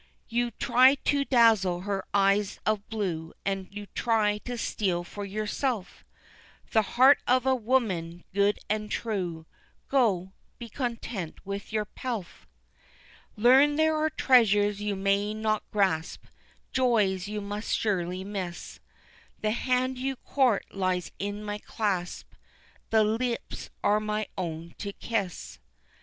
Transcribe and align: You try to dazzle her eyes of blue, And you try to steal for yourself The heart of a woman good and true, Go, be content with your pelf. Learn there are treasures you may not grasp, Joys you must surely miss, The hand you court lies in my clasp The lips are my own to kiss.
You 0.27 0.49
try 0.49 0.95
to 0.95 1.25
dazzle 1.25 1.81
her 1.81 2.03
eyes 2.11 2.59
of 2.65 2.89
blue, 2.89 3.33
And 3.45 3.67
you 3.69 3.85
try 3.93 4.39
to 4.39 4.57
steal 4.57 5.03
for 5.03 5.25
yourself 5.25 6.03
The 6.71 6.81
heart 6.81 7.19
of 7.27 7.45
a 7.45 7.53
woman 7.53 8.23
good 8.33 8.57
and 8.67 8.89
true, 8.89 9.45
Go, 9.89 10.33
be 10.57 10.69
content 10.69 11.45
with 11.45 11.71
your 11.71 11.85
pelf. 11.85 12.47
Learn 13.35 13.75
there 13.75 13.95
are 13.95 14.09
treasures 14.09 14.81
you 14.81 14.95
may 14.95 15.35
not 15.35 15.69
grasp, 15.69 16.25
Joys 16.71 17.27
you 17.27 17.39
must 17.39 17.77
surely 17.77 18.23
miss, 18.23 18.79
The 19.39 19.51
hand 19.51 19.99
you 19.99 20.15
court 20.15 20.65
lies 20.71 21.11
in 21.19 21.43
my 21.43 21.59
clasp 21.59 22.31
The 22.89 23.03
lips 23.03 23.69
are 23.83 23.99
my 23.99 24.25
own 24.35 24.73
to 24.79 24.93
kiss. 24.93 25.59